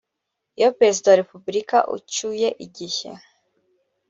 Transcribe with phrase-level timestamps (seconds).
[0.57, 3.09] iyo perezida wa repubulika ucyuye igihe